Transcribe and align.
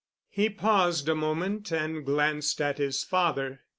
He 0.31 0.49
paused 0.49 1.07
a 1.07 1.13
moment 1.13 1.71
and 1.71 2.03
glanced 2.03 2.59
at 2.59 2.79
his 2.79 3.03
father. 3.03 3.61